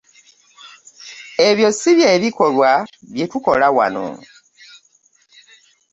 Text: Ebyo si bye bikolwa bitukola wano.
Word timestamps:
Ebyo 1.47 1.69
si 1.79 1.91
bye 1.97 2.13
bikolwa 2.23 2.71
bitukola 3.13 3.67
wano. 3.77 4.07